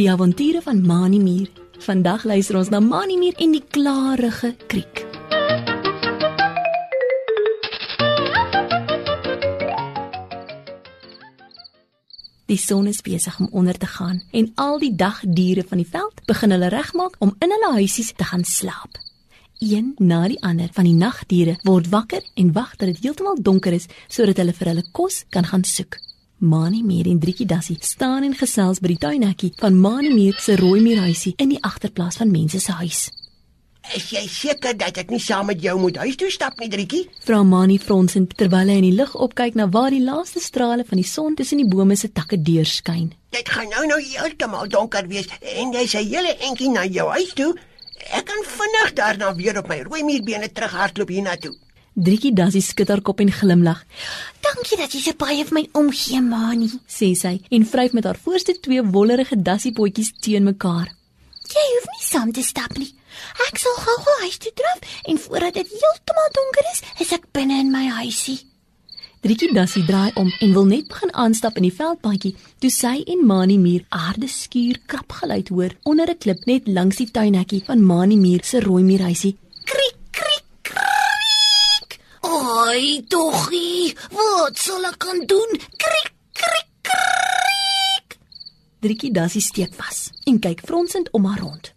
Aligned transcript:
Die 0.00 0.10
avonture 0.10 0.62
van 0.62 0.86
Manimier. 0.86 1.50
Vandag 1.78 2.24
luister 2.24 2.56
ons 2.56 2.68
na 2.72 2.80
Manimier 2.80 3.34
en 3.36 3.52
die 3.52 3.64
klarige 3.68 4.54
kriek. 4.66 5.04
Die 12.50 12.58
son 12.58 12.88
is 12.90 13.02
besig 13.06 13.38
om 13.38 13.48
onder 13.52 13.78
te 13.78 13.86
gaan 13.86 14.22
en 14.30 14.52
al 14.54 14.78
die 14.82 14.94
dagdiere 14.96 15.62
van 15.68 15.78
die 15.78 15.90
veld 15.90 16.24
begin 16.26 16.50
hulle 16.50 16.72
regmaak 16.72 17.14
om 17.18 17.36
in 17.38 17.52
hulle 17.54 17.72
huisies 17.76 18.12
te 18.16 18.24
gaan 18.24 18.44
slaap. 18.44 18.98
Een 19.60 19.92
na 19.98 20.24
die 20.28 20.40
ander 20.42 20.72
van 20.72 20.88
die 20.88 20.96
nagdiere 20.96 21.58
word 21.62 21.92
wakker 21.92 22.24
en 22.34 22.52
wag 22.52 22.76
dat 22.76 22.88
dit 22.88 23.04
heeltemal 23.04 23.38
donker 23.38 23.76
is 23.76 23.86
sodat 24.08 24.40
hulle 24.42 24.56
vir 24.56 24.72
hulle 24.72 24.86
kos 24.96 25.24
kan 25.28 25.46
gaan 25.46 25.64
soek. 25.64 26.00
Mani 26.40 26.80
Meer 26.82 27.04
en 27.04 27.18
Driekie 27.20 27.44
Dassie 27.44 27.76
staan 27.84 28.24
en 28.24 28.32
gesels 28.32 28.78
by 28.80 28.94
die 28.94 29.00
tuinhekkie 29.02 29.50
van 29.60 29.74
Mani 29.76 30.08
Meer 30.14 30.38
se 30.40 30.54
rooi 30.56 30.80
muurhuisie 30.80 31.34
in 31.36 31.50
die 31.52 31.58
agterplaas 31.60 32.16
van 32.16 32.30
mense 32.32 32.56
se 32.64 32.72
huis. 32.78 33.00
Is 33.96 34.06
jy 34.14 34.22
seker 34.24 34.72
dat 34.80 34.96
ek 35.02 35.12
nie 35.12 35.20
saam 35.20 35.50
met 35.52 35.60
jou 35.60 35.74
moet 35.82 35.98
huis 36.00 36.16
toe 36.16 36.30
stap 36.32 36.56
nie, 36.56 36.70
Drietjie? 36.72 37.02
Vra 37.26 37.42
Mani 37.44 37.76
fronsend 37.82 38.32
terwyl 38.40 38.72
hy 38.72 38.78
in 38.80 38.88
die 38.88 38.96
lug 38.96 39.12
opkyk 39.20 39.58
na 39.60 39.68
waar 39.68 39.92
die 39.92 40.00
laaste 40.00 40.40
strale 40.40 40.88
van 40.88 41.02
die 41.02 41.08
son 41.12 41.36
tussen 41.36 41.60
die 41.60 41.68
bome 41.68 41.98
se 42.00 42.08
takke 42.08 42.40
deurskyn. 42.40 43.10
Dit 43.36 43.52
gaan 43.52 43.68
nou 43.76 43.84
nou 43.90 44.00
heeltemal 44.00 44.72
donker 44.72 45.12
wees 45.12 45.28
en 45.44 45.76
jy 45.76 45.84
sê 45.92 46.06
hele 46.08 46.32
entjie 46.48 46.72
na 46.72 46.88
jou 46.88 47.10
huis 47.18 47.36
toe. 47.36 47.52
Ek 48.16 48.24
kan 48.32 48.46
vinnig 48.56 48.94
daarna 48.96 49.34
weer 49.36 49.60
op 49.60 49.68
my 49.68 49.82
rooi 49.84 50.06
muurbene 50.08 50.48
terughardloop 50.48 51.12
hiernatoe. 51.12 51.52
Driekie 51.94 52.32
Dassie 52.32 52.62
skud 52.62 52.88
haar 52.88 53.02
kop 53.02 53.20
en 53.20 53.32
glimlag. 53.34 53.82
Dankie 54.44 54.78
dat 54.78 54.92
jy 54.94 55.00
so 55.02 55.16
baie 55.18 55.42
vir 55.44 55.56
my 55.56 55.64
omgee, 55.74 56.20
Mani. 56.22 56.70
sê 56.86 57.14
sy 57.18 57.40
en 57.50 57.66
vryf 57.66 57.92
met 57.92 58.04
haar 58.04 58.18
voorste 58.18 58.54
twee 58.62 58.82
wollerige 58.82 59.36
dassiepotjies 59.36 60.12
teen 60.20 60.44
mekaar. 60.44 60.86
Jy 61.50 61.66
hoef 61.74 61.88
nie 61.90 62.06
saam 62.06 62.30
te 62.32 62.42
stap 62.46 62.78
nie. 62.78 62.92
Ek 63.48 63.58
sal 63.58 63.74
gou-gou 63.74 64.16
huis 64.22 64.38
toe 64.38 64.52
draf 64.54 64.78
en 65.10 65.18
voordat 65.18 65.58
dit 65.58 65.66
heeltemal 65.66 66.30
donker 66.38 66.70
is, 66.72 66.82
is 67.02 67.12
ek 67.12 67.26
binne 67.34 67.58
in 67.58 67.74
my 67.74 67.88
huisie. 67.98 68.38
Driekie 69.20 69.50
Dassie 69.52 69.84
draai 69.84 70.14
om 70.16 70.30
en 70.40 70.54
wil 70.56 70.64
net 70.70 70.86
begin 70.88 71.10
aanstap 71.12 71.58
in 71.60 71.66
die 71.66 71.74
veldpaadjie, 71.74 72.36
toe 72.62 72.70
sy 72.72 73.02
en 73.04 73.26
Mani 73.26 73.58
Muur 73.60 73.84
aarde 73.92 74.30
skuur 74.30 74.80
krap 74.86 75.12
geluid 75.20 75.50
hoor 75.52 75.76
onder 75.84 76.08
'n 76.08 76.18
klip 76.22 76.46
net 76.46 76.68
langs 76.68 76.96
die 76.96 77.10
tuinhekkie 77.10 77.64
van 77.66 77.84
Mani 77.84 78.16
Muur 78.16 78.40
se 78.44 78.60
rooi 78.60 78.82
muurhuisie. 78.82 79.36
Kriek. 79.64 79.99
Oi, 82.70 83.02
doggie, 83.08 83.90
wat 84.14 84.58
sal 84.60 84.84
ek 84.86 84.98
kan 85.02 85.24
doen? 85.26 85.56
Kriek, 85.80 86.10
kriek, 86.38 86.68
kriek. 86.86 88.14
Driekie 88.84 89.10
Dassie 89.16 89.42
steek 89.42 89.72
vas 89.74 90.10
en 90.30 90.38
kyk 90.44 90.60
fronsend 90.68 91.08
om 91.16 91.26
haar 91.26 91.40
rond. 91.42 91.70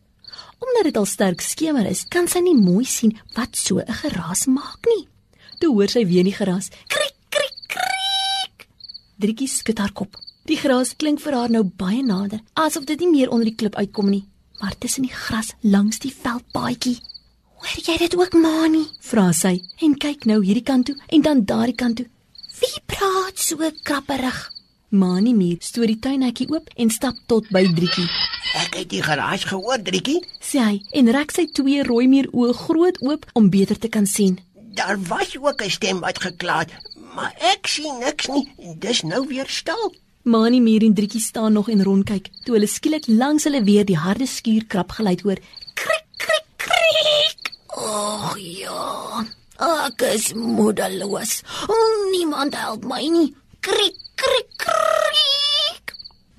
Omdat 0.61 0.89
dit 0.89 0.99
al 0.99 1.07
sterk 1.09 1.41
skemer 1.41 1.87
is, 1.89 2.03
kan 2.13 2.27
sy 2.29 2.43
nie 2.45 2.53
mooi 2.59 2.85
sien 2.85 3.15
wat 3.33 3.57
so 3.57 3.79
'n 3.79 3.99
geraas 4.03 4.45
maak 4.45 4.85
nie. 4.91 5.07
Toe 5.59 5.71
hoor 5.73 5.89
sy 5.89 6.05
weer 6.05 6.27
die 6.29 6.35
geraas. 6.35 6.69
Kriek, 6.69 7.17
kriek, 7.29 7.57
kriek. 7.73 8.67
Driekie 9.17 9.49
skud 9.49 9.79
haar 9.79 9.93
kop. 9.93 10.19
Die 10.45 10.57
geraas 10.57 10.93
klink 10.93 11.19
vir 11.21 11.33
haar 11.33 11.49
nou 11.49 11.63
baie 11.63 12.03
nader, 12.03 12.43
asof 12.53 12.85
dit 12.85 12.99
nie 12.99 13.09
meer 13.09 13.29
onder 13.31 13.45
die 13.45 13.55
klip 13.55 13.75
uitkom 13.75 14.09
nie, 14.09 14.27
maar 14.61 14.77
tussen 14.77 15.03
die 15.03 15.15
gras 15.25 15.55
langs 15.61 15.97
die 15.99 16.13
veldpaadjie. 16.13 16.99
Hoor 17.63 17.83
jy 17.87 17.93
dit 17.97 18.15
ook, 18.19 18.33
Mani? 18.35 18.81
Vra 19.07 19.29
sy 19.31 19.53
en 19.85 19.93
kyk 19.95 20.25
nou 20.27 20.41
hierdie 20.43 20.65
kant 20.67 20.89
toe 20.89 20.95
en 21.15 21.21
dan 21.23 21.43
daardie 21.47 21.75
kant 21.79 21.95
toe. 22.01 22.07
Wie 22.59 22.81
praat 22.91 23.39
so 23.39 23.69
krapperig? 23.87 24.39
Mani 24.93 25.31
Muur 25.33 25.61
stoot 25.63 25.87
die 25.89 25.97
tuinhekkie 26.03 26.49
oop 26.51 26.67
en 26.75 26.91
stap 26.93 27.17
tot 27.31 27.47
by 27.55 27.63
Driekie. 27.77 28.05
Ek 28.59 28.75
het 28.81 28.89
die 28.91 29.01
geraas 29.01 29.47
gehoor, 29.49 29.79
Drietjie. 29.81 30.19
Sê 30.43 30.59
hy 30.61 30.75
en 30.99 31.09
rek 31.15 31.31
sy 31.33 31.47
twee 31.55 31.81
rooi 31.87 32.05
muur 32.11 32.27
oë 32.35 32.51
groot 32.65 32.99
oop 33.01 33.25
om 33.39 33.47
beter 33.49 33.79
te 33.79 33.89
kan 33.89 34.05
sien. 34.05 34.37
Daar 34.75 34.99
was 35.07 35.33
ook 35.39 35.63
'n 35.63 35.69
stem 35.69 35.99
wat 36.03 36.19
gekla 36.19 36.59
het, 36.59 36.71
maar 37.15 37.33
ek 37.39 37.67
sien 37.67 37.99
niks 37.99 38.27
nie. 38.27 38.45
Dis 38.77 39.01
nou 39.01 39.25
weer 39.27 39.47
stil. 39.47 39.95
Mani 40.23 40.59
Muur 40.59 40.83
en 40.83 40.93
Driekie 40.93 41.21
staan 41.21 41.53
nog 41.53 41.69
en 41.69 41.83
rondkyk 41.83 42.29
toe 42.45 42.53
hulle 42.55 42.67
skielik 42.67 43.07
langs 43.07 43.43
hulle 43.43 43.63
weer 43.63 43.85
die 43.85 43.97
harde 43.97 44.27
skuur 44.27 44.65
krap 44.67 44.91
geluid 44.91 45.21
hoor. 45.21 45.37
Ag 47.83 48.37
ja. 48.39 49.23
Ek 49.59 50.01
is 50.13 50.31
moedeloos. 50.33 51.41
Niemand 52.11 52.55
help 52.55 52.85
my 52.87 53.03
nie. 53.11 53.29
Kriek, 53.63 53.97
kriek, 54.19 54.49
kriek. 54.57 55.93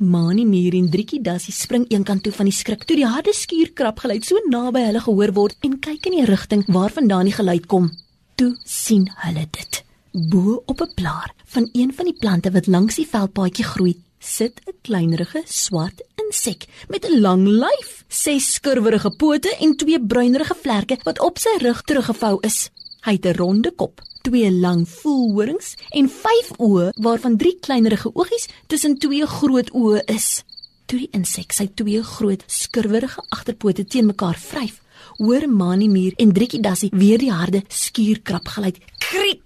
Mani 0.04 0.44
Muur 0.44 0.75
en 0.75 0.88
Driekie 0.91 1.21
Dassie 1.22 1.54
spring 1.54 1.84
eenkant 1.93 2.25
toe 2.25 2.33
van 2.34 2.49
die 2.50 2.56
skrik 2.56 2.83
toe 2.88 2.97
die 2.99 3.06
harde 3.09 3.33
skuur 3.37 3.71
krap 3.78 4.03
geluid 4.03 4.27
so 4.27 4.41
naby 4.50 4.83
hulle 4.88 5.03
gehoor 5.04 5.33
word 5.37 5.69
en 5.69 5.78
kyk 5.84 6.09
in 6.10 6.19
die 6.19 6.27
rigting 6.28 6.65
waarvandaan 6.66 7.31
die 7.31 7.37
geluid 7.37 7.69
kom. 7.71 7.93
Toe 8.34 8.50
sien 8.66 9.06
hulle 9.22 9.47
dit. 9.54 9.83
Bo 10.12 10.62
op 10.66 10.81
'n 10.81 10.94
blaar 10.97 11.31
van 11.54 11.69
een 11.72 11.93
van 11.94 12.04
die 12.04 12.19
plante 12.19 12.50
wat 12.50 12.66
langs 12.66 12.97
die 12.97 13.06
veldpaadjie 13.06 13.65
groei, 13.65 13.94
sit 14.19 14.60
'n 14.66 14.77
kleinerige 14.83 15.43
swart 15.47 16.03
insek 16.34 16.67
met 16.89 17.05
'n 17.06 17.21
lang 17.21 17.47
lyf, 17.47 18.05
ses 18.09 18.55
skurwerige 18.55 19.11
pote 19.11 19.56
en 19.61 19.77
twee 19.77 20.00
bruinerige 20.00 20.55
vlerke 20.62 20.99
wat 21.05 21.21
op 21.21 21.39
sy 21.39 21.55
rug 21.59 21.83
teruggevou 21.83 22.39
is. 22.41 22.71
Hy 23.05 23.12
het 23.12 23.27
'n 23.27 23.37
ronde 23.37 23.71
kop, 23.71 24.00
twee 24.22 24.50
lang 24.50 24.89
voelhorings 24.89 25.77
en 25.91 26.09
vyf 26.09 26.49
oë 26.59 26.91
waarvan 26.97 27.37
drie 27.37 27.59
kleinerige 27.61 28.11
oogies 28.15 28.49
tussen 28.67 28.99
twee 28.99 29.27
groot 29.27 29.71
oë 29.71 30.03
is. 30.06 30.43
Toe 30.87 30.99
die 30.99 31.11
insek 31.12 31.53
sy 31.53 31.71
twee 31.75 32.03
groot 32.03 32.43
skurwerige 32.47 33.22
agterpote 33.28 33.84
teen 33.84 34.06
mekaar 34.06 34.39
vryf, 34.39 34.81
hoor 35.19 35.49
Mani 35.49 35.89
Muur 35.89 36.12
en 36.16 36.33
Driekie 36.33 36.61
Dassie 36.61 36.91
weer 36.93 37.19
die 37.19 37.33
harde 37.33 37.62
skuurkrap 37.69 38.49
geluid. 38.49 38.78
Kriek. 38.99 39.44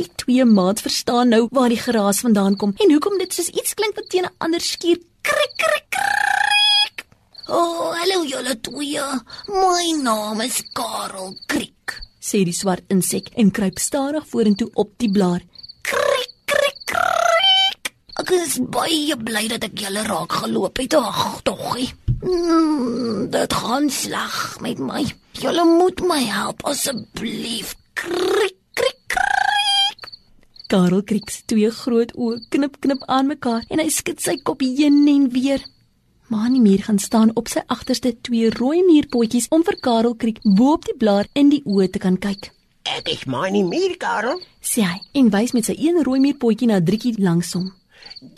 Die 0.00 0.08
twee 0.16 0.44
maats 0.48 0.80
verstaan 0.80 1.28
nou 1.28 1.42
waar 1.52 1.68
die 1.68 1.80
geraas 1.80 2.22
vandaan 2.24 2.56
kom 2.56 2.72
en 2.80 2.92
hoekom 2.94 3.18
dit 3.20 3.34
soos 3.36 3.50
iets 3.52 3.74
klink 3.76 3.98
wat 3.98 4.08
teen 4.08 4.24
'n 4.24 4.36
ander 4.38 4.60
skuur 4.60 4.98
Kriek, 5.22 5.52
kriek, 5.60 5.88
kriek. 5.92 7.02
Oh, 7.48 7.92
hallo 7.92 8.24
julle 8.24 8.54
twee. 8.60 9.02
My 9.48 9.86
naam 10.02 10.40
is 10.40 10.62
Karel 10.72 11.36
Kriek. 11.46 12.00
sê 12.20 12.44
die 12.44 12.56
swart 12.56 12.84
insek 12.88 13.28
en 13.36 13.50
kruip 13.50 13.78
stadig 13.78 14.24
vorentoe 14.32 14.70
op 14.74 14.92
die 15.02 15.10
blaar. 15.10 15.42
Kriek, 15.82 16.32
kriek, 16.44 16.80
kriek. 16.92 17.92
Ek 18.20 18.30
is 18.36 18.58
baie 18.76 19.16
bly 19.16 19.48
dat 19.48 19.64
ek 19.64 19.76
julle 19.84 20.04
raak 20.08 20.32
geloop 20.42 20.80
het. 20.80 20.94
Ag, 20.94 21.42
toggie. 21.42 21.90
Mm, 22.22 23.28
dit 23.30 23.52
gaan 23.52 23.90
sleg 23.90 24.56
met 24.60 24.78
my. 24.78 25.04
Julle 25.32 25.64
moet 25.64 26.00
my 26.00 26.22
help 26.24 26.64
asseblief. 26.64 27.76
Kriek. 27.94 28.59
Karel 30.70 31.02
Kriek 31.02 31.30
se 31.34 31.42
twee 31.50 31.66
groot 31.74 32.12
oë 32.14 32.36
knip 32.54 32.76
knip 32.84 33.00
aan 33.10 33.26
mekaar 33.26 33.64
en 33.74 33.80
hy 33.82 33.88
skud 33.90 34.20
sy 34.22 34.36
kop 34.46 34.60
heen 34.62 35.00
en 35.10 35.24
weer. 35.34 35.64
Mani 36.30 36.60
Muur 36.62 36.84
gaan 36.86 37.00
staan 37.02 37.32
op 37.34 37.50
sy 37.50 37.64
agterste 37.74 38.12
twee 38.28 38.52
rooi 38.54 38.84
muurpotjies 38.86 39.48
om 39.50 39.64
vir 39.66 39.80
Karel 39.82 40.14
Kriek 40.14 40.38
bo 40.44 40.76
op 40.76 40.86
die 40.86 40.94
blaar 40.94 41.26
in 41.34 41.50
die 41.50 41.58
oë 41.66 41.88
te 41.90 42.02
kan 42.04 42.20
kyk. 42.22 42.52
Ek 42.86 43.10
is 43.10 43.24
Mani 43.26 43.64
Muur, 43.66 43.96
Karel. 43.98 44.38
Sê 44.62 44.86
hy 44.86 45.00
en 45.18 45.32
wys 45.34 45.56
met 45.58 45.66
sy 45.66 45.74
een 45.74 45.98
rooi 46.06 46.20
muurpotjie 46.22 46.70
na 46.70 46.78
Driekie 46.78 47.16
langs 47.18 47.50
hom. 47.58 47.66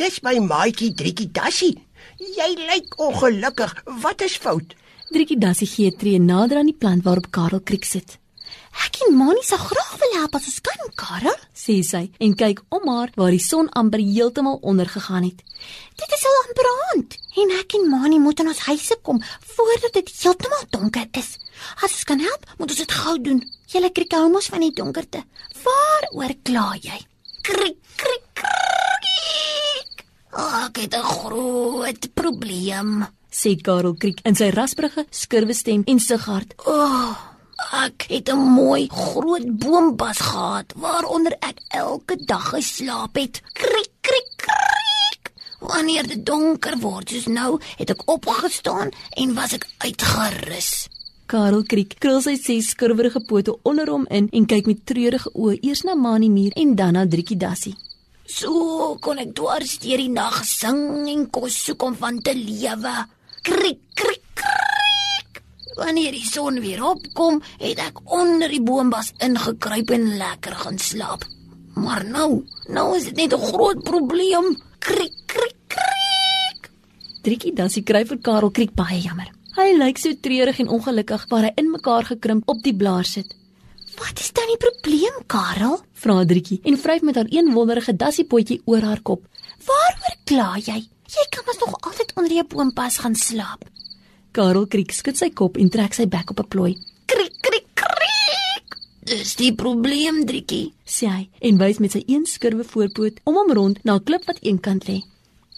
Dis 0.01 0.23
my 0.25 0.39
maatjie 0.41 0.95
Drietjie 0.97 1.29
Dassie. 1.37 1.77
Jy 2.17 2.49
lyk 2.63 2.97
ongelukkig. 2.97 3.77
Wat 4.01 4.25
is 4.25 4.41
fout? 4.41 4.73
Driekie 5.13 5.37
Dassie 5.37 5.69
gee 5.69 5.93
tree 5.93 6.17
nader 6.33 6.63
aan 6.63 6.73
die 6.73 6.81
plant 6.81 7.05
waarop 7.05 7.29
Karel 7.29 7.61
Kriek 7.61 7.85
sit. 7.85 8.17
Ek 8.73 8.97
en 9.07 9.17
Mani 9.17 9.43
sal 9.45 9.59
graag 9.59 9.97
wil 10.01 10.15
help 10.21 10.35
as 10.35 10.47
ons 10.49 10.61
kan, 10.65 10.81
Karel. 10.97 11.37
sê 11.55 11.83
sy 11.85 12.11
en 12.19 12.35
kyk 12.35 12.63
om 12.71 12.89
haar 12.89 13.11
waar 13.17 13.31
die 13.31 13.43
son 13.43 13.69
amper 13.77 14.01
heeltemal 14.01 14.59
onder 14.63 14.89
gegaan 14.89 15.25
het. 15.29 15.43
Dit 16.01 16.11
is 16.17 16.25
al 16.25 16.39
amper 16.47 16.69
aand 16.73 17.19
en 17.37 17.51
ek 17.61 17.75
en 17.79 17.89
Mani 17.91 18.19
moet 18.19 18.41
in 18.41 18.49
ons 18.49 18.65
huise 18.67 18.97
kom 19.03 19.21
voordat 19.55 19.93
dit 19.93 20.13
heeltemal 20.23 20.65
donker 20.71 21.07
is. 21.13 21.39
As 21.85 21.93
ons 21.93 22.05
kan 22.05 22.19
help, 22.19 22.47
moet 22.59 22.71
ons 22.71 22.79
dit 22.83 22.93
gou 22.93 23.17
doen. 23.21 23.41
Julle 23.73 23.91
kriek 23.93 24.13
hou 24.13 24.29
mos 24.33 24.49
van 24.49 24.61
die 24.61 24.73
donkerte. 24.73 25.23
Waaroor 25.65 26.35
kla 26.43 26.73
jy? 26.81 26.99
Kriek, 27.43 27.79
kriek, 27.97 28.27
kriek. 28.35 30.05
Oh, 30.33 30.65
ek 30.67 30.77
het 30.79 30.95
'n 30.97 31.03
groot 31.03 32.15
probleem. 32.15 33.07
sê 33.31 33.57
Karel 33.63 33.95
Kriek 33.95 34.21
in 34.25 34.35
sy 34.35 34.51
rasprige, 34.51 35.07
skurwe 35.11 35.55
stem 35.55 35.83
en 35.87 35.99
sighard. 35.99 36.55
O, 36.67 36.73
oh, 36.73 37.17
ek 37.73 38.05
het 38.09 38.29
'n 38.29 38.37
mooi 38.37 38.89
groot 38.89 39.47
boombas 39.59 40.19
gehad 40.21 40.73
waaronder 40.77 41.33
ek 41.41 41.59
elke 41.69 42.17
dag 42.25 42.49
geslaap 42.49 43.15
het. 43.15 43.41
Kriek, 43.53 43.93
kriek, 44.01 44.31
kriek. 44.37 45.33
Wanneer 45.59 46.07
dit 46.07 46.27
donker 46.27 46.79
word 46.79 47.09
soos 47.09 47.27
nou, 47.27 47.61
het 47.77 47.91
ek 47.91 48.03
opgestaan 48.05 48.91
en 49.11 49.35
was 49.35 49.53
ek 49.53 49.67
uitgerus. 49.79 50.89
Karel 51.27 51.63
Kriek 51.63 51.95
krul 51.99 52.21
sy 52.21 52.35
ses 52.37 52.67
skurwerige 52.75 53.21
pote 53.25 53.55
onder 53.63 53.89
hom 53.89 54.07
in 54.11 54.29
en 54.33 54.47
kyk 54.47 54.67
met 54.67 54.87
treurige 54.87 55.31
oë 55.33 55.59
eers 55.63 55.83
na 55.83 55.95
Mani 55.95 56.29
Muur 56.29 56.53
en 56.53 56.75
dan 56.75 56.93
na 56.93 57.07
Driekie 57.07 57.37
Dassie. 57.37 57.77
So 58.27 58.97
kon 59.01 59.19
ek 59.19 59.33
dwars 59.35 59.79
deur 59.79 59.97
die 59.97 60.13
nag 60.13 60.45
sing 60.45 61.09
en 61.09 61.31
kos 61.31 61.65
soek 61.65 61.83
om 61.83 61.97
van 61.97 62.21
te 62.21 62.35
lewe. 62.35 62.95
Krik 63.43 63.81
krik 63.95 63.95
krik. 63.95 64.22
Wanneer 65.77 66.13
die 66.13 66.27
son 66.27 66.61
weer 66.61 66.83
opkom, 66.85 67.41
het 67.59 67.79
ek 67.81 68.01
onder 68.13 68.49
die 68.53 68.63
boombas 68.63 69.13
ingekruip 69.25 69.91
en 69.91 70.17
lekker 70.21 70.57
gaan 70.65 70.79
slaap. 70.79 71.25
Maar 71.75 72.05
nou, 72.05 72.45
nou 72.69 72.97
is 72.97 73.05
dit 73.05 73.17
net 73.17 73.33
'n 73.33 73.47
groot 73.53 73.83
probleem. 73.83 74.57
Krik 74.79 75.15
krik 75.27 75.57
krik. 75.67 76.71
Driekie 77.23 77.55
Dassie 77.55 77.83
kry 77.83 78.05
vir 78.05 78.19
Karel 78.19 78.51
Kriek 78.51 78.75
baie 78.75 79.01
jammer. 79.01 79.31
Hy 79.57 79.77
lyk 79.77 79.99
so 79.99 80.13
treurig 80.21 80.59
en 80.59 80.69
ongelukkig 80.69 81.27
waar 81.29 81.43
hy 81.43 81.53
in 81.55 81.71
mekaar 81.71 82.05
gekrimp 82.05 82.49
op 82.49 82.63
die 82.63 82.77
blaar 82.77 83.05
sit. 83.05 83.35
Wat 83.97 84.21
is 84.21 84.33
dan 84.33 84.49
die 84.49 84.57
probleem, 84.57 85.27
Karel? 85.27 85.81
Vra 85.93 86.25
Driekie 86.25 86.61
en 86.65 86.79
vryf 86.79 87.03
met 87.03 87.15
haar 87.15 87.29
een 87.29 87.53
wonderige 87.53 87.97
dassiepotjie 87.97 88.63
oor 88.65 88.81
haar 88.81 89.03
kop. 89.03 89.27
Waaroor 89.67 90.17
kla 90.25 90.57
jy? 90.57 90.89
Jy 91.13 91.27
kan 91.31 91.45
mos 91.47 91.59
nog 91.61 91.77
altyd 91.81 92.13
onder 92.17 92.33
jou 92.33 92.45
boompas 92.55 92.99
gaan 92.99 93.15
slaap. 93.15 93.72
Karel 94.33 94.67
Kriek 94.67 94.93
skud 94.97 95.19
sy 95.21 95.29
kop 95.37 95.59
en 95.61 95.69
trek 95.73 95.93
sy 95.93 96.07
bek 96.09 96.31
op 96.33 96.41
'n 96.41 96.49
plooi. 96.49 96.73
Krik 97.07 97.35
krik 97.45 97.69
krik. 97.75 98.77
Dis 99.05 99.35
die 99.37 99.53
probleem, 99.53 100.25
Driekie. 100.25 100.73
sê 100.87 101.07
hy 101.07 101.29
en 101.41 101.59
wys 101.59 101.79
met 101.79 101.93
sy 101.93 102.03
een 102.07 102.25
skurwe 102.27 102.65
voorpoot 102.65 103.21
om 103.25 103.35
hom 103.35 103.53
rond 103.53 103.85
na 103.85 103.95
'n 103.97 104.05
klip 104.05 104.25
wat 104.27 104.39
eenkant 104.41 104.89
lê. 104.89 105.03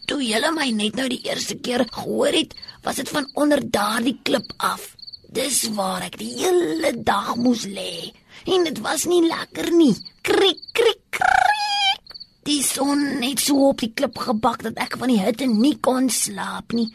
Toe 0.06 0.20
julle 0.22 0.50
my 0.52 0.70
net 0.70 0.96
nou 0.96 1.08
die 1.08 1.22
eerste 1.22 1.54
keer 1.54 1.86
gehoor 1.88 2.32
het, 2.32 2.54
was 2.82 2.96
dit 2.96 3.08
van 3.08 3.26
onder 3.34 3.60
daardie 3.70 4.18
klip 4.22 4.52
af. 4.58 4.96
Dis 5.30 5.68
waar 5.68 6.02
ek 6.02 6.18
die 6.18 6.34
hele 6.38 6.92
dag 7.02 7.36
moes 7.36 7.64
lê. 7.64 8.12
En 8.46 8.64
dit 8.64 8.78
was 8.80 9.04
nie 9.04 9.22
lekker 9.22 9.70
nie. 9.72 9.94
Krik 10.22 10.60
krik 10.72 11.00
krik. 11.10 12.14
Die 12.42 12.62
son 12.62 13.22
het 13.22 13.40
so 13.40 13.68
op 13.68 13.80
die 13.80 13.92
klip 13.94 14.18
gebak 14.18 14.62
dat 14.62 14.76
ek 14.76 14.98
van 14.98 15.08
die 15.08 15.20
hitte 15.20 15.46
nie 15.46 15.78
kon 15.80 16.10
slaap 16.10 16.72
nie. 16.72 16.92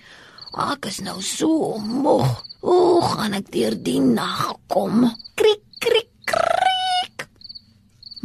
Ek 0.57 0.87
is 0.89 0.99
nou 1.05 1.19
so 1.21 1.77
moeg. 1.77 2.25
Hoe 2.65 3.01
gaan 3.05 3.35
ek 3.37 3.51
deur 3.53 3.75
die 3.77 3.99
nag 4.01 4.55
kom? 4.67 5.05
Krik 5.37 5.61
krik 5.77 6.09
krik. 6.25 7.27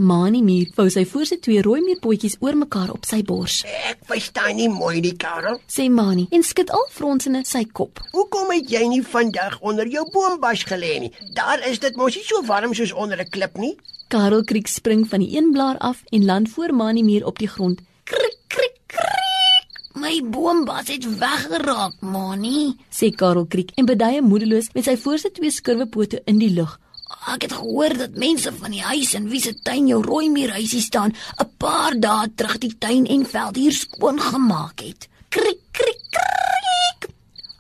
Mani 0.01 0.41
Muur 0.43 0.73
vou 0.75 0.89
sy 0.91 1.05
voor 1.07 1.27
sy 1.29 1.37
twee 1.45 1.63
rooi 1.63 1.83
muurpotjies 1.85 2.39
oor 2.41 2.57
mekaar 2.59 2.91
op 2.97 3.05
sy 3.07 3.21
bors. 3.23 3.61
Ek 3.91 4.01
verstaan 4.09 4.57
nie 4.59 4.71
mooi 4.73 5.03
die 5.05 5.15
Karel. 5.21 5.61
Sê 5.71 5.91
Mani 5.93 6.27
en 6.33 6.43
skud 6.43 6.73
al 6.75 6.89
fronsende 6.91 7.45
sy 7.47 7.67
kop. 7.71 8.01
Hoekom 8.17 8.51
het 8.57 8.73
jy 8.73 8.83
nie 8.89 9.05
vandag 9.05 9.61
onder 9.61 9.87
jou 9.87 10.09
boombas 10.11 10.65
gelê 10.67 10.97
nie? 11.05 11.13
Daar 11.37 11.61
is 11.69 11.79
dit 11.79 11.97
mos 12.01 12.17
nie 12.17 12.25
so 12.25 12.43
warm 12.49 12.75
soos 12.75 12.93
onder 12.93 13.21
'n 13.21 13.31
klip 13.31 13.59
nie. 13.59 13.77
Karel 14.09 14.45
Kriek 14.45 14.67
spring 14.67 15.09
van 15.09 15.21
die 15.21 15.37
een 15.37 15.53
blaar 15.53 15.79
af 15.79 16.03
en 16.11 16.25
land 16.25 16.49
voor 16.49 16.75
Mani 16.75 17.03
Muur 17.03 17.27
op 17.27 17.39
die 17.39 17.49
grond. 17.49 17.81
My 20.05 20.19
boombas 20.21 20.91
het 20.93 21.05
weggeraak, 21.19 21.95
Mani. 22.05 22.75
Sê 22.93 23.09
Karel 23.17 23.47
Kriek 23.49 23.71
en 23.81 23.87
beduie 23.89 24.21
moedeloos 24.21 24.67
met 24.77 24.85
sy 24.85 24.99
voorste 25.01 25.31
twee 25.33 25.53
skurwe 25.55 25.87
pote 25.89 26.19
in 26.29 26.37
die 26.43 26.51
lug. 26.53 26.75
Ek 27.33 27.47
het 27.47 27.55
gehoor 27.57 27.95
dat 27.97 28.19
mense 28.21 28.53
van 28.53 28.75
die 28.75 28.83
huis 28.85 29.15
in 29.17 29.31
wie 29.33 29.41
se 29.41 29.55
tuin 29.65 29.89
jou 29.89 30.03
rooi 30.05 30.29
muurhuisie 30.29 30.83
staan, 30.85 31.15
'n 31.41 31.49
paar 31.57 31.97
dae 31.97 32.29
terug 32.37 32.59
die 32.59 32.75
tuin 32.79 33.07
en 33.07 33.25
veld 33.25 33.57
hier 33.57 33.73
skoon 33.73 34.21
gemaak 34.21 34.85
het. 34.85 35.09
Krik 35.29 35.63
krik 35.73 36.03
krik. 36.13 37.09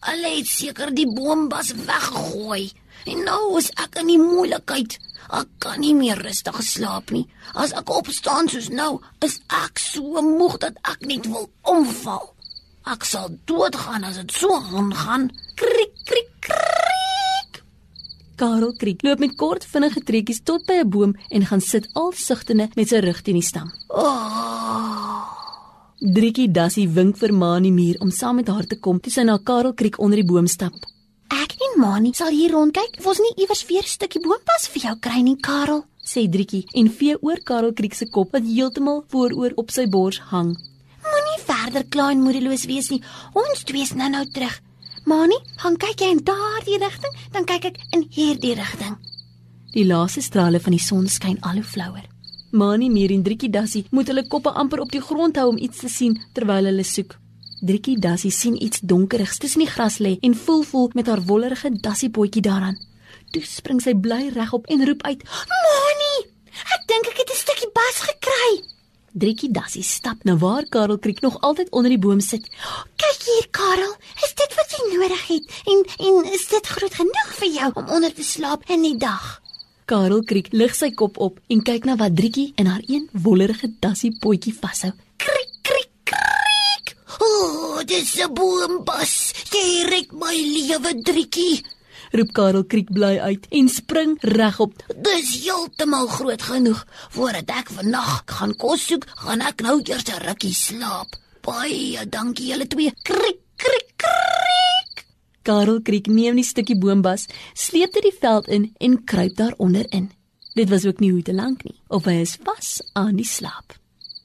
Hulle 0.00 0.36
het 0.36 0.46
seker 0.46 0.94
die 0.94 1.08
boombas 1.08 1.72
weggegooi. 1.72 2.72
En 3.06 3.24
nou 3.24 3.56
is 3.58 3.70
ek 3.70 3.96
in 4.00 4.06
die 4.06 4.20
moeilikheid. 4.20 4.98
Ek 5.32 5.48
kan 5.58 5.80
nie 5.80 5.94
meer 5.94 6.20
rustig 6.20 6.60
slaap 6.62 7.10
nie. 7.10 7.24
As 7.54 7.72
ek 7.72 7.88
opstaan 7.88 8.48
soos 8.48 8.68
nou, 8.68 9.00
is 9.24 9.40
ek 9.48 9.78
so 9.78 10.20
moeg 10.20 10.58
dat 10.58 10.76
ek 10.82 11.00
net 11.06 11.26
wil 11.26 11.48
omval. 11.62 12.33
Ek 12.84 13.04
sal 13.08 13.30
doodgaan 13.48 14.04
as 14.04 14.18
dit 14.20 14.32
so 14.36 14.52
aangaan. 14.52 15.30
Krik 15.56 15.94
krik 16.04 16.28
krik. 16.44 17.62
Karel 18.36 18.74
Kriek 18.76 19.00
loop 19.06 19.22
met 19.22 19.36
kort 19.40 19.64
vinnige 19.64 20.02
trekkies 20.04 20.42
tot 20.44 20.66
by 20.66 20.82
'n 20.82 20.90
boom 20.90 21.14
en 21.30 21.46
gaan 21.46 21.60
sit 21.60 21.88
al 21.94 22.12
sigtende 22.12 22.68
met 22.76 22.88
sy 22.88 22.98
rug 23.00 23.22
teen 23.22 23.40
die 23.40 23.42
stam. 23.42 23.72
Oh. 23.88 25.32
Driekie 25.98 26.50
Dassie 26.50 26.88
wink 26.88 27.16
vir 27.16 27.32
Mani 27.32 27.70
Muur 27.70 27.96
om 28.00 28.10
saam 28.10 28.36
met 28.36 28.48
haar 28.48 28.66
te 28.66 28.76
kom 28.76 29.00
toe 29.00 29.12
sy 29.12 29.22
na 29.22 29.38
Karel 29.38 29.72
Kriek 29.72 29.98
onder 29.98 30.16
die 30.16 30.26
boom 30.26 30.46
stap. 30.46 30.74
Ek 31.30 31.56
en 31.56 31.80
Mani 31.80 32.12
sal 32.12 32.30
hier 32.30 32.50
rondkyk. 32.50 32.98
Of 32.98 33.06
ons 33.06 33.18
nie 33.18 33.34
iewers 33.36 33.66
weer 33.66 33.82
'n 33.82 33.88
stukkie 33.96 34.20
boompas 34.20 34.68
vir 34.68 34.82
jou 34.82 34.96
kry 35.00 35.22
nie, 35.22 35.36
Karel. 35.36 35.84
sê 36.04 36.28
Driekie 36.28 36.66
en 36.74 36.90
vee 36.90 37.16
oor 37.22 37.38
Karel 37.42 37.72
Kriek 37.72 37.94
se 37.94 38.04
kop 38.06 38.32
wat 38.32 38.42
heeltemal 38.42 39.04
vooroor 39.08 39.52
op 39.56 39.70
sy 39.70 39.86
bors 39.86 40.18
hang. 40.18 40.54
Verder 41.64 41.84
kla 41.88 42.10
en 42.12 42.20
moedeloos 42.20 42.66
wees 42.68 42.90
nie. 42.92 43.00
Ons 43.32 43.62
twee 43.64 43.84
is 43.86 43.94
nou-nou 43.96 44.24
terug. 44.36 44.56
Mani, 45.08 45.36
gaan 45.62 45.76
kyk 45.80 46.02
jy 46.02 46.10
in 46.12 46.20
daardie 46.24 46.76
rigting, 46.80 47.14
dan 47.32 47.46
kyk 47.48 47.70
ek 47.70 47.78
in 47.96 48.02
hierdie 48.12 48.52
rigting. 48.58 48.98
Die 49.72 49.86
laaste 49.88 50.20
strale 50.24 50.60
van 50.60 50.76
die 50.76 50.82
son 50.82 51.08
skyn 51.08 51.38
al 51.40 51.62
hoe 51.62 51.64
flouer. 51.64 52.04
Mani 52.52 52.90
Muur 52.92 53.14
en 53.16 53.24
Driekie 53.24 53.50
Dassie 53.50 53.86
moet 53.96 54.12
hulle 54.12 54.26
koppe 54.28 54.52
amper 54.52 54.84
op 54.84 54.92
die 54.92 55.02
grond 55.02 55.40
hou 55.40 55.48
om 55.54 55.60
iets 55.60 55.80
te 55.86 55.90
sien 55.92 56.18
terwyl 56.36 56.68
hulle 56.68 56.84
soek. 56.84 57.16
Driekie 57.64 57.96
Dassie 57.98 58.32
sien 58.32 58.60
iets 58.60 58.84
donkerigs 58.84 59.40
tussen 59.40 59.64
die 59.64 59.70
gras 59.72 59.98
lê 60.04 60.18
en 60.20 60.36
voel 60.36 60.62
voel 60.68 60.92
met 60.94 61.08
haar 61.08 61.24
wollerige 61.24 61.72
dassiepotjie 61.80 62.44
daaraan. 62.44 62.76
Toe 63.32 63.42
spring 63.48 63.80
sy 63.80 63.96
bly 63.96 64.28
regop 64.36 64.68
en 64.68 64.84
roep 64.84 65.02
uit: 65.08 65.24
Mani, 65.48 66.14
ek 66.76 66.86
dink 66.92 67.08
ek 67.08 67.24
het 67.24 67.32
'n 67.32 67.40
stukkie 67.40 67.72
bas 67.72 68.04
gekry. 68.12 68.73
Driekie 69.14 69.52
Dassie 69.54 69.84
stap 69.86 70.24
na 70.26 70.34
waar 70.34 70.64
Karel 70.66 70.98
Kriek 70.98 71.20
nog 71.22 71.36
altyd 71.40 71.68
onder 71.70 71.92
die 71.92 71.98
boom 72.02 72.20
sit. 72.20 72.48
Kyk 72.98 73.20
hier, 73.22 73.46
Karel. 73.54 73.92
Is 74.26 74.32
dit 74.34 74.54
wat 74.58 74.72
jy 74.74 74.88
nodig 74.90 75.22
het? 75.28 75.52
En 75.70 75.84
en 76.08 76.32
is 76.34 76.46
dit 76.50 76.66
groot 76.66 76.96
genoeg 76.98 77.30
vir 77.38 77.52
jou 77.60 77.68
om 77.78 77.92
onder 77.94 78.14
te 78.14 78.26
slaap 78.26 78.66
in 78.66 78.82
die 78.82 78.96
dag? 78.98 79.38
Karel 79.86 80.24
Kriek 80.26 80.50
lig 80.50 80.74
sy 80.74 80.90
kop 80.98 81.20
op 81.22 81.38
en 81.46 81.62
kyk 81.62 81.86
na 81.86 81.94
wat 82.00 82.16
Driekie 82.18 82.48
in 82.58 82.66
haar 82.66 82.82
een 82.90 83.06
wollerige 83.12 83.70
dassiepotjie 83.78 84.56
vashou. 84.58 84.90
Krik 85.22 85.54
krik 85.62 85.92
krik. 86.10 86.96
O, 87.20 87.30
oh, 87.30 87.84
dis 87.86 88.18
'n 88.18 88.34
boombas. 88.34 89.30
Jy 89.54 89.86
red 89.94 90.10
my 90.10 90.34
lewe, 90.34 90.90
Driekie. 91.06 91.62
Roep 92.12 92.32
Karel 92.32 92.64
Kriek 92.64 92.92
bly 92.92 93.18
uit 93.18 93.46
en 93.50 93.68
spring 93.68 94.16
regop. 94.20 94.82
Dis 94.96 95.44
heeltemal 95.44 96.06
groot 96.06 96.42
genoeg 96.42 96.84
voordat 97.10 97.50
ek 97.60 97.70
vannag 97.76 98.22
gaan 98.26 98.56
kos 98.56 98.86
soek, 98.88 99.06
gaan 99.26 99.40
ek 99.40 99.62
nou 99.62 99.80
eers 99.82 100.04
'n 100.08 100.22
rukkie 100.26 100.54
slaap. 100.54 101.16
Baie 101.42 102.08
dankie 102.08 102.46
julle 102.52 102.66
twee. 102.66 102.92
Krik 103.02 103.40
krik 103.56 103.90
krik. 103.96 105.04
Karel 105.44 105.82
Kriek 105.82 106.06
neem 106.08 106.36
die 106.40 106.44
stukkie 106.44 106.78
boombas, 106.80 107.26
sleep 107.52 107.92
dit 107.92 108.02
die 108.02 108.18
veld 108.20 108.48
in 108.48 108.70
en 108.80 109.04
kruip 109.04 109.36
daaronder 109.36 109.86
in. 109.90 110.10
Dit 110.54 110.70
was 110.70 110.86
ook 110.86 111.00
nie 111.00 111.10
hoe 111.10 111.22
te 111.22 111.34
lank 111.34 111.64
nie, 111.64 111.76
of 111.88 112.06
hy 112.08 112.22
is 112.22 112.38
vas 112.46 112.78
aan 112.94 113.16
die 113.20 113.28
slaap. 113.28 113.76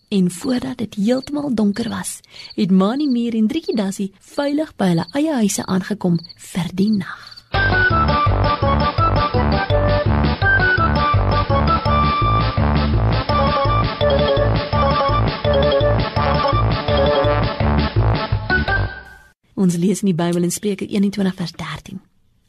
En 0.10 0.32
voordat 0.32 0.78
dit 0.78 0.96
heeltemal 0.96 1.52
donker 1.54 1.90
was, 1.90 2.20
het 2.56 2.72
Mani 2.72 3.08
Muur 3.08 3.36
en 3.36 3.48
Driekie 3.48 3.76
Dassie 3.76 4.14
veilig 4.20 4.72
by 4.78 4.94
hulle 4.94 5.06
eie 5.18 5.36
huise 5.42 5.66
aangekom 5.66 6.18
vir 6.54 6.72
die 6.74 6.90
nag. 6.96 7.29
Ons 19.60 19.76
lees 19.76 20.00
in 20.02 20.08
die 20.08 20.16
Bybel 20.16 20.46
in 20.48 20.54
Spreuke 20.56 20.86
21 20.88 21.36
vers 21.36 21.52
13. 21.52 22.00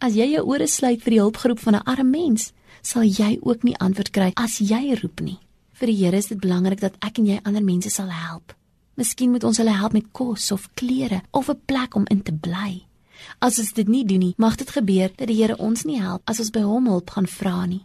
As 0.00 0.14
jy 0.14 0.28
jou 0.30 0.44
ore 0.46 0.68
sluit 0.70 1.02
vir 1.02 1.16
die 1.16 1.20
hulpgeroep 1.20 1.58
van 1.58 1.74
'n 1.74 1.84
arm 1.84 2.10
mens, 2.10 2.52
sal 2.82 3.02
jy 3.02 3.38
ook 3.42 3.62
nie 3.62 3.76
antwoord 3.76 4.10
kry 4.10 4.30
as 4.36 4.58
jy 4.58 4.94
roep 5.02 5.20
nie. 5.20 5.38
Vir 5.72 5.86
die 5.86 5.96
Here 5.96 6.16
is 6.16 6.26
dit 6.26 6.40
belangrik 6.40 6.80
dat 6.80 6.96
ek 7.00 7.18
en 7.18 7.26
jy 7.26 7.40
ander 7.42 7.62
mense 7.62 7.90
sal 7.90 8.08
help. 8.08 8.54
Miskien 8.96 9.30
moet 9.30 9.44
ons 9.44 9.56
hulle 9.56 9.76
help 9.76 9.92
met 9.92 10.12
kos 10.12 10.52
of 10.52 10.68
klere 10.74 11.22
of 11.32 11.48
'n 11.48 11.60
plek 11.66 11.94
om 11.94 12.04
in 12.10 12.22
te 12.22 12.32
bly. 12.32 12.89
As 13.38 13.58
ons 13.58 13.72
dit 13.72 13.88
nie 13.88 14.04
doen 14.04 14.18
nie, 14.18 14.34
mag 14.36 14.56
dit 14.56 14.70
gebeur 14.70 15.10
dat 15.16 15.28
die 15.28 15.36
Here 15.42 15.56
ons 15.58 15.84
nie 15.84 16.00
help 16.00 16.22
as 16.30 16.40
ons 16.40 16.50
by 16.50 16.62
hom 16.66 16.88
hulp 16.88 17.10
gaan 17.10 17.26
vra 17.26 17.66
nie. 17.66 17.84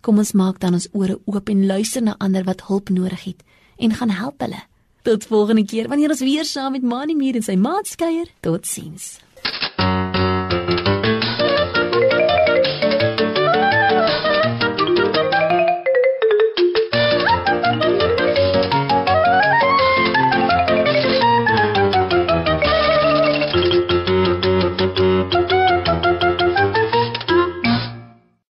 Kom 0.00 0.18
ons 0.18 0.32
maak 0.32 0.60
dan 0.62 0.78
ons 0.78 0.88
ore 0.92 1.18
oop 1.24 1.48
en 1.50 1.66
luister 1.66 2.02
na 2.02 2.16
ander 2.18 2.44
wat 2.44 2.66
hulp 2.68 2.90
nodig 2.94 3.24
het 3.24 3.44
en 3.76 3.94
gaan 3.94 4.10
help 4.10 4.40
hulle. 4.40 4.62
Tot 5.02 5.26
volgende 5.26 5.64
keer 5.64 5.88
wanneer 5.88 6.10
ons 6.10 6.24
weer 6.24 6.44
saam 6.44 6.72
met 6.72 6.82
Mani 6.82 7.14
Muur 7.14 7.38
en 7.38 7.46
sy 7.46 7.56
maat 7.56 7.90
kuier. 7.96 8.30
Totsiens. 8.40 9.16